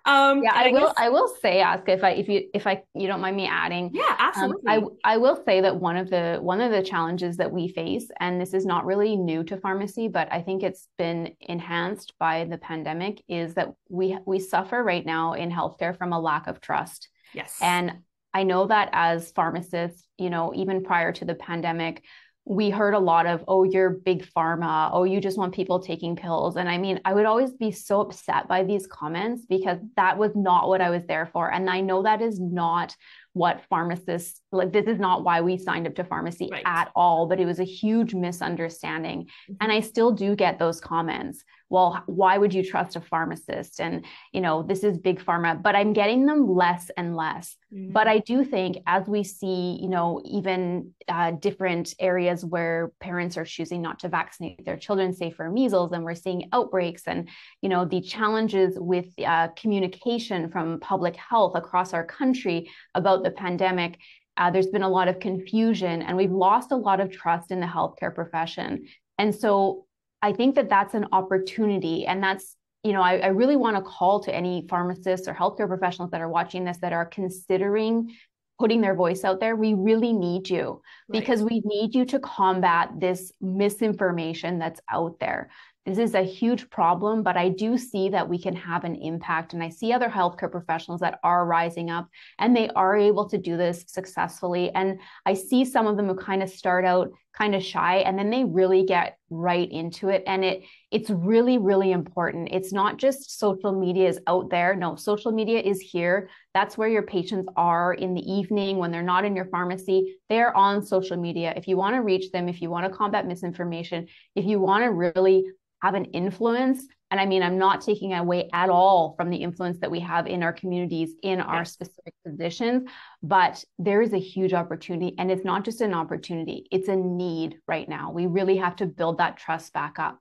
[0.07, 0.95] um yeah i, I will guess...
[0.99, 3.91] i will say Ashka if i if you if i you don't mind me adding
[3.95, 7.39] yeah absolutely um, i i will say that one of the one of the challenges
[7.39, 10.89] that we face and this is not really new to pharmacy but i think it's
[10.99, 16.13] been enhanced by the pandemic is that we we suffer right now in healthcare from
[16.13, 17.93] a lack of trust yes and
[18.35, 22.05] i know that as pharmacists you know even prior to the pandemic
[22.47, 24.91] we heard a lot of, oh, you're big pharma.
[24.93, 26.57] Oh, you just want people taking pills.
[26.57, 30.33] And I mean, I would always be so upset by these comments because that was
[30.35, 31.51] not what I was there for.
[31.51, 32.95] And I know that is not
[33.33, 36.63] what pharmacists like this is not why we signed up to pharmacy right.
[36.67, 39.55] at all but it was a huge misunderstanding mm-hmm.
[39.61, 44.05] and i still do get those comments well why would you trust a pharmacist and
[44.33, 47.93] you know this is big pharma but i'm getting them less and less mm-hmm.
[47.93, 53.37] but i do think as we see you know even uh, different areas where parents
[53.37, 57.29] are choosing not to vaccinate their children say for measles and we're seeing outbreaks and
[57.61, 63.31] you know the challenges with uh, communication from public health across our country about the
[63.31, 63.99] pandemic
[64.37, 67.61] uh, there's been a lot of confusion and we've lost a lot of trust in
[67.61, 68.87] the healthcare profession
[69.19, 69.87] and so
[70.25, 72.07] I think that that's an opportunity.
[72.07, 75.69] And that's, you know, I, I really want to call to any pharmacists or healthcare
[75.69, 78.11] professionals that are watching this that are considering
[78.59, 79.55] putting their voice out there.
[79.55, 81.21] We really need you right.
[81.21, 85.51] because we need you to combat this misinformation that's out there.
[85.87, 89.53] This is a huge problem, but I do see that we can have an impact.
[89.53, 93.37] And I see other healthcare professionals that are rising up and they are able to
[93.37, 94.71] do this successfully.
[94.71, 98.19] And I see some of them who kind of start out kind of shy and
[98.19, 100.23] then they really get right into it.
[100.27, 102.49] And it it's really really important.
[102.53, 104.77] It's not just social media is out there.
[104.77, 106.29] No social media is here.
[106.55, 110.17] That's where your patients are in the evening when they're not in your pharmacy.
[110.29, 111.53] They're on social media.
[111.57, 114.85] If you want to reach them if you want to combat misinformation if you want
[114.85, 115.45] to really
[115.83, 119.79] have an influence and I mean, I'm not taking away at all from the influence
[119.79, 122.89] that we have in our communities in our specific positions,
[123.23, 125.15] but there is a huge opportunity.
[125.19, 128.13] And it's not just an opportunity, it's a need right now.
[128.13, 130.19] We really have to build that trust back up.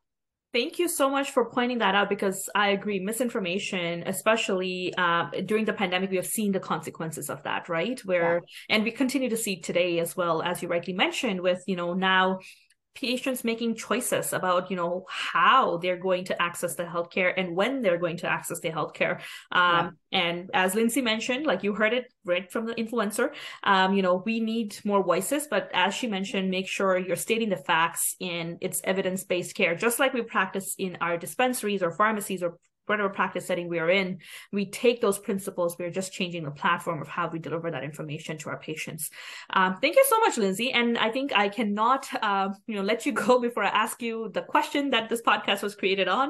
[0.54, 2.99] Thank you so much for pointing that out because I agree.
[2.99, 7.99] Misinformation, especially uh, during the pandemic, we have seen the consequences of that, right?
[8.06, 8.36] Where,
[8.69, 8.76] yeah.
[8.76, 11.95] and we continue to see today as well, as you rightly mentioned, with, you know,
[11.95, 12.38] now
[12.96, 17.82] patients making choices about you know how they're going to access the healthcare and when
[17.82, 19.20] they're going to access the healthcare
[19.52, 20.20] um, yeah.
[20.20, 23.30] and as lindsay mentioned like you heard it right from the influencer
[23.64, 27.50] um, you know we need more voices but as she mentioned make sure you're stating
[27.50, 32.44] the facts in its evidence-based care just like we practice in our dispensaries or pharmacies
[32.44, 34.19] or whatever practice setting we are in,
[34.52, 35.78] we take those principles.
[35.78, 39.10] We're just changing the platform of how we deliver that information to our patients.
[39.50, 40.72] Um, thank you so much, Lindsay.
[40.72, 44.30] And I think I cannot, uh, you know, let you go before I ask you
[44.34, 46.30] the question that this podcast was created on,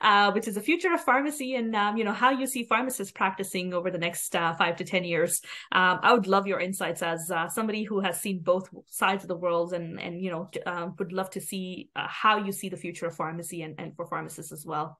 [0.00, 3.12] uh, which is the future of pharmacy and um, you know how you see pharmacists
[3.12, 5.40] practicing over the next uh, five to ten years.
[5.72, 9.28] Um, I would love your insights as uh, somebody who has seen both sides of
[9.28, 12.68] the world and and you know um, would love to see uh, how you see
[12.68, 14.98] the future of pharmacy and, and for pharmacists as well.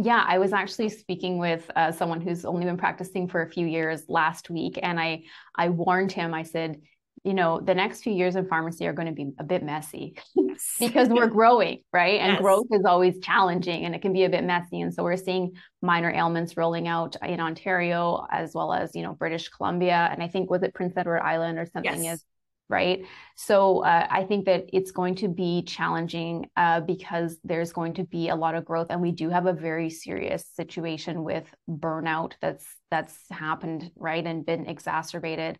[0.00, 3.66] Yeah, I was actually speaking with uh, someone who's only been practicing for a few
[3.66, 5.24] years last week, and I
[5.56, 6.34] I warned him.
[6.34, 6.80] I said,
[7.24, 10.14] you know, the next few years in pharmacy are going to be a bit messy
[10.36, 10.76] yes.
[10.78, 12.20] because we're growing, right?
[12.20, 12.40] And yes.
[12.40, 14.82] growth is always challenging, and it can be a bit messy.
[14.82, 19.14] And so we're seeing minor ailments rolling out in Ontario as well as you know
[19.14, 22.18] British Columbia, and I think was it Prince Edward Island or something yes.
[22.18, 22.24] is
[22.68, 23.04] right?
[23.36, 28.04] So uh, I think that it's going to be challenging uh, because there's going to
[28.04, 32.32] be a lot of growth, and we do have a very serious situation with burnout
[32.40, 35.58] that's that's happened, right, and been exacerbated.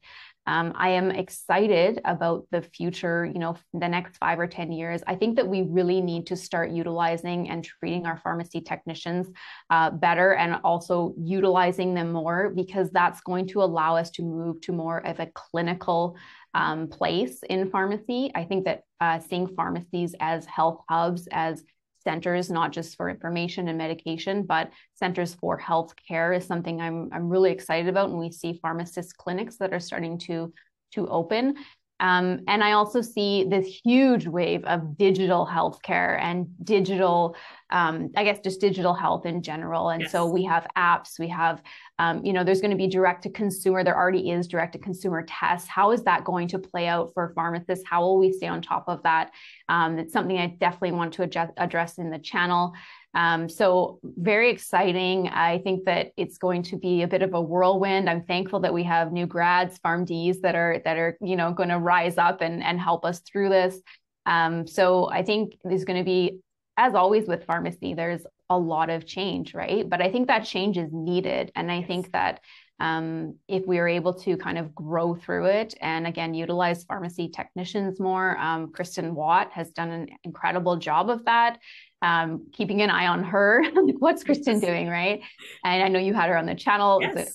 [0.49, 5.03] Um, I am excited about the future, you know, the next five or 10 years.
[5.07, 9.29] I think that we really need to start utilizing and treating our pharmacy technicians
[9.69, 14.63] uh, better and also utilizing them more because that's going to allow us to move
[14.63, 16.17] to more of a clinical
[16.55, 18.31] um, place in pharmacy.
[18.35, 21.63] I think that uh, seeing pharmacies as health hubs, as
[22.05, 27.11] centers, not just for information and medication, but centers for health care is something I'm,
[27.13, 28.09] I'm really excited about.
[28.09, 30.53] And we see pharmacist clinics that are starting to,
[30.93, 31.57] to open.
[32.01, 37.37] Um, and I also see this huge wave of digital healthcare and digital,
[37.71, 39.91] um, I guess, just digital health in general.
[39.91, 40.13] And yes.
[40.13, 41.61] so we have apps, we have,
[41.99, 43.83] um, you know, there's going to be direct to consumer.
[43.83, 45.69] There already is direct to consumer tests.
[45.69, 47.85] How is that going to play out for pharmacists?
[47.89, 49.33] How will we stay on top of that?
[49.69, 52.75] Um, it's something I definitely want to adjust, address in the channel.
[53.15, 55.29] Um, so very exciting.
[55.29, 58.09] I think that it's going to be a bit of a whirlwind.
[58.09, 61.71] I'm thankful that we have new grads, PharmDs that are that are you know going
[61.71, 63.81] to rise up and and help us through this.
[64.27, 66.41] Um, so I think there's going to be,
[66.77, 69.89] as always with pharmacy, there's a lot of change, right?
[69.89, 72.41] But I think that change is needed, and I think that
[72.81, 77.29] um, if we are able to kind of grow through it and again utilize pharmacy
[77.29, 81.59] technicians more um, kristen watt has done an incredible job of that
[82.03, 83.65] um, keeping an eye on her.
[83.99, 85.21] What's Kristen doing, right?
[85.65, 87.01] And I know you had her on the channel.
[87.01, 87.17] Yes.
[87.17, 87.27] An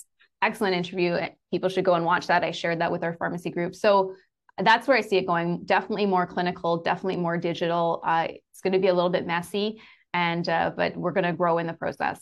[0.42, 1.18] excellent interview.
[1.52, 2.44] People should go and watch that.
[2.44, 3.76] I shared that with our pharmacy group.
[3.76, 4.16] So
[4.58, 5.64] that's where I see it going.
[5.66, 8.02] Definitely more clinical, definitely more digital.
[8.06, 9.82] Uh, it's going to be a little bit messy,
[10.14, 12.22] and uh, but we're going to grow in the process.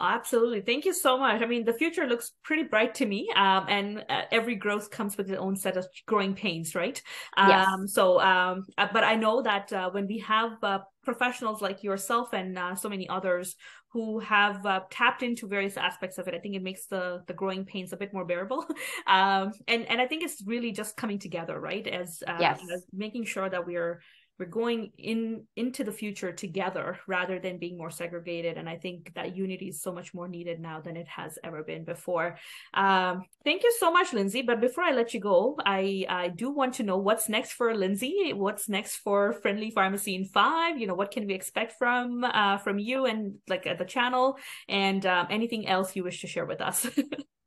[0.00, 0.62] Absolutely.
[0.62, 1.42] Thank you so much.
[1.42, 3.28] I mean, the future looks pretty bright to me.
[3.36, 7.00] Um, and uh, every growth comes with its own set of growing pains, right?
[7.36, 7.68] Um, yes.
[7.92, 12.32] So, um, uh, but I know that uh, when we have uh, professionals like yourself
[12.32, 13.56] and uh, so many others
[13.92, 17.34] who have uh, tapped into various aspects of it, I think it makes the the
[17.34, 18.64] growing pains a bit more bearable.
[19.06, 21.86] um, and and I think it's really just coming together, right?
[21.86, 22.60] As, yes.
[22.72, 24.00] as making sure that we're
[24.40, 28.56] we're going in into the future together rather than being more segregated.
[28.56, 31.62] And i think that unity is so much more needed now than it has ever
[31.62, 32.38] been before.
[32.72, 34.40] Um, thank you so much lindsay.
[34.42, 37.74] But before i let you go i i do want to know what's next for
[37.74, 38.32] lindsay?
[38.34, 40.78] What's next for friendly pharmacy in five?
[40.78, 44.38] You know what can we expect from uh, from you and like at the channel?
[44.68, 46.88] And um, anything else you wish to share with us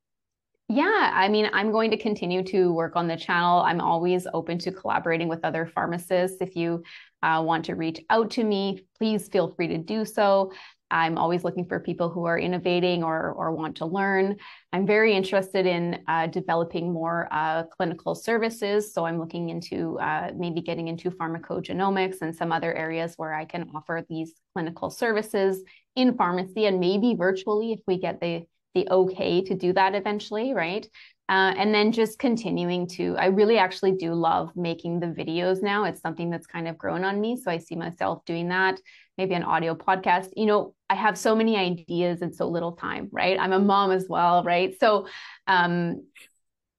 [0.76, 3.60] Yeah, I mean, I'm going to continue to work on the channel.
[3.60, 6.38] I'm always open to collaborating with other pharmacists.
[6.42, 6.82] If you
[7.22, 10.52] uh, want to reach out to me, please feel free to do so.
[10.90, 14.38] I'm always looking for people who are innovating or, or want to learn.
[14.72, 18.96] I'm very interested in uh, developing more uh, clinical services.
[18.96, 23.46] So I'm looking into uh, maybe getting into pharmacogenomics and some other areas where I
[23.46, 25.62] can offer these clinical services
[25.96, 30.54] in pharmacy and maybe virtually if we get the the okay to do that eventually,
[30.54, 30.88] right?
[31.30, 35.86] Uh, and then just continuing to, I really actually do love making the videos now.
[35.86, 37.38] It's something that's kind of grown on me.
[37.38, 38.80] So I see myself doing that,
[39.18, 40.30] maybe an audio podcast.
[40.36, 43.40] You know, I have so many ideas and so little time, right?
[43.40, 44.78] I'm a mom as well, right?
[44.80, 45.08] So
[45.48, 46.06] um,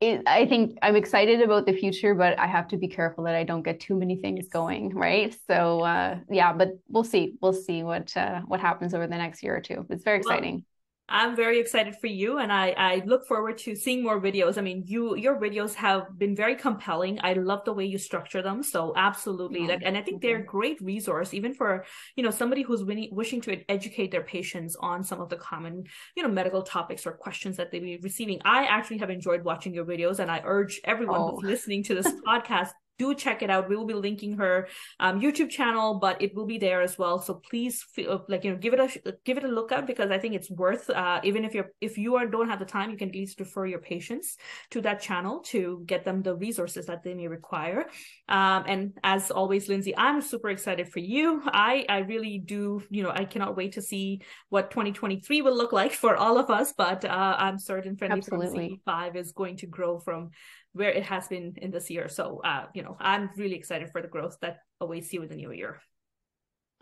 [0.01, 3.35] it, I think I'm excited about the future, but I have to be careful that
[3.35, 5.35] I don't get too many things going, right?
[5.47, 7.37] So uh, yeah, but we'll see.
[7.41, 9.87] We'll see what uh, what happens over the next year or two.
[9.89, 10.55] It's very exciting.
[10.57, 10.74] Well,
[11.09, 14.57] I'm very excited for you and I, I look forward to seeing more videos.
[14.57, 17.19] I mean, you your videos have been very compelling.
[17.23, 18.63] I love the way you structure them.
[18.63, 19.67] So absolutely.
[19.67, 21.85] Like and I think they're a great resource even for,
[22.17, 25.85] you know, somebody who's winning, wishing to educate their patients on some of the common,
[26.17, 28.41] you know, medical topics or questions that they be receiving.
[28.45, 31.37] I actually have enjoyed watching your videos and I urge everyone oh.
[31.37, 33.69] who's listening to this podcast do check it out.
[33.69, 34.69] We will be linking her
[35.01, 37.21] um, YouTube channel, but it will be there as well.
[37.21, 40.11] So please, feel, like you know, give it a give it a look out because
[40.11, 40.91] I think it's worth.
[40.91, 43.41] Uh, even if you're if you are don't have the time, you can at least
[43.41, 44.37] refer your patients
[44.71, 47.87] to that channel to get them the resources that they may require.
[48.29, 51.43] Um, and as always, Lindsay, I'm super excited for you.
[51.47, 52.83] I I really do.
[52.91, 56.51] You know, I cannot wait to see what 2023 will look like for all of
[56.51, 56.73] us.
[56.77, 58.81] But uh, I'm certain Friendly Absolutely.
[58.85, 60.31] Five is going to grow from
[60.75, 62.09] where it has been in this year.
[62.09, 65.37] So, uh, you know, I'm really excited for the growth that awaits you in the
[65.37, 65.81] new year.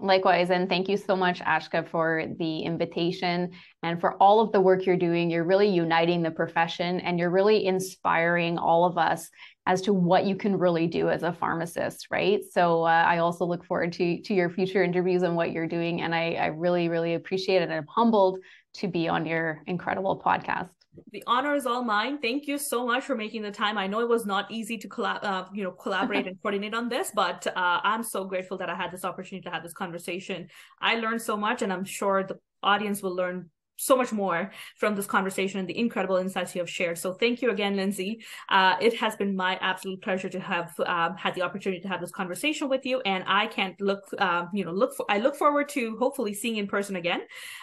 [0.00, 3.52] Likewise, and thank you so much, Ashka, for the invitation
[3.84, 5.30] and for all of the work you're doing.
[5.30, 9.30] You're really uniting the profession and you're really inspiring all of us
[9.66, 12.40] as to what you can really do as a pharmacist, right?
[12.50, 16.02] So uh, I also look forward to to your future interviews and what you're doing,
[16.02, 17.64] and I, I really really appreciate it.
[17.64, 18.40] And I'm humbled
[18.78, 20.81] to be on your incredible podcast.
[21.10, 22.18] The honor is all mine.
[22.18, 23.78] Thank you so much for making the time.
[23.78, 26.88] I know it was not easy to collab, uh, you know, collaborate and coordinate on
[26.88, 30.48] this, but uh, I'm so grateful that I had this opportunity to have this conversation.
[30.80, 34.94] I learned so much, and I'm sure the audience will learn so much more from
[34.94, 36.98] this conversation and the incredible insights you have shared.
[36.98, 38.22] So thank you again, Lindsay.
[38.48, 42.00] Uh, it has been my absolute pleasure to have um, had the opportunity to have
[42.00, 44.94] this conversation with you, and I can't look, um, you know, look.
[44.94, 47.22] For, I look forward to hopefully seeing in person again.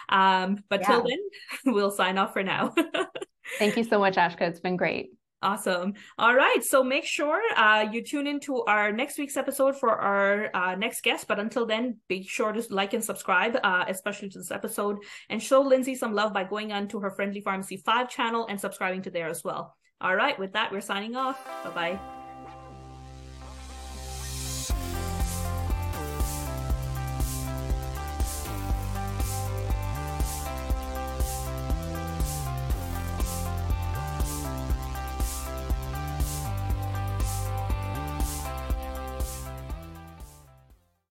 [0.09, 0.87] Um, but yeah.
[0.87, 1.19] till then,
[1.73, 2.73] we'll sign off for now.
[3.57, 4.41] Thank you so much, Ashka.
[4.41, 5.18] It's been great.
[5.41, 5.93] Awesome.
[6.17, 6.61] All right.
[6.63, 11.01] So make sure uh, you tune into our next week's episode for our uh, next
[11.01, 11.27] guest.
[11.27, 14.97] But until then, be sure to like and subscribe, uh, especially to this episode,
[15.29, 18.59] and show Lindsay some love by going on to her Friendly Pharmacy 5 channel and
[18.59, 19.77] subscribing to there as well.
[20.01, 20.37] All right.
[20.37, 21.43] With that, we're signing off.
[21.63, 22.28] Bye bye.